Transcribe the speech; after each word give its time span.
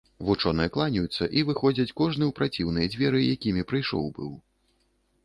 Вучоныя 0.27 0.69
кланяюцца 0.77 1.27
і 1.41 1.43
выходзяць 1.49 1.93
кожны 2.01 2.23
ў 2.29 2.37
праціўныя 2.39 2.91
дзверы, 2.95 3.21
якімі 3.37 3.67
прыйшоў 3.73 4.09
быў. 4.17 4.33